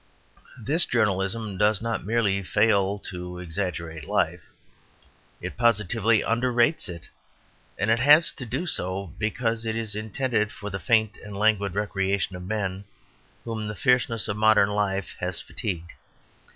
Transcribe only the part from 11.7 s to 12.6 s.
recreation of